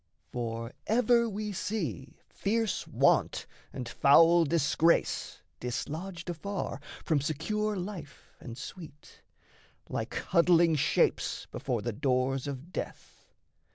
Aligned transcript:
For 0.31 0.71
ever 0.87 1.29
we 1.29 1.51
see 1.51 2.17
fierce 2.27 2.87
Want 2.87 3.45
and 3.71 3.87
foul 3.87 4.45
Disgrace 4.45 5.41
Dislodged 5.59 6.27
afar 6.27 6.79
from 7.05 7.21
secure 7.21 7.75
life 7.75 8.33
and 8.39 8.57
sweet, 8.57 9.21
Like 9.89 10.15
huddling 10.15 10.75
Shapes 10.75 11.45
before 11.51 11.83
the 11.83 11.93
doors 11.93 12.47
of 12.47 12.73
death. 12.73 13.27